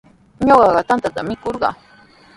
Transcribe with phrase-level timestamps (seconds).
[0.45, 1.75] Ñuqa tantata mikurqaa.